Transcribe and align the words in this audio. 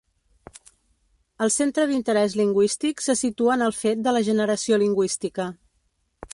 El 1.47 1.51
centre 1.55 1.85
d'interès 1.91 2.37
lingüístic 2.41 3.05
se 3.09 3.17
situa 3.21 3.53
en 3.59 3.67
el 3.69 3.77
fet 3.83 4.03
de 4.09 4.17
la 4.19 4.25
generació 4.33 4.81
lingüística. 4.87 5.51